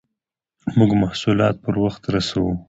موږ 0.77 0.91
محصولات 1.03 1.55
پر 1.63 1.75
وخت 1.83 2.03
رسوو. 2.15 2.51